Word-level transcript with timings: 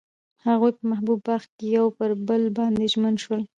هغوی 0.47 0.71
په 0.77 0.83
محبوب 0.91 1.19
باغ 1.27 1.43
کې 1.57 1.67
پر 1.97 2.09
بل 2.27 2.43
باندې 2.57 2.85
ژمن 2.93 3.15
شول. 3.23 3.41